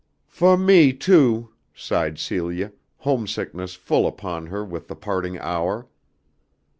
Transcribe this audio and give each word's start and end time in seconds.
"Fo' 0.25 0.57
me, 0.57 0.93
too," 0.93 1.49
sighed 1.75 2.17
Celia, 2.17 2.71
homesickness 2.97 3.75
full 3.75 4.07
upon 4.07 4.47
her 4.47 4.65
with 4.65 4.87
the 4.87 4.95
parting 4.95 5.37
hour. 5.37 5.87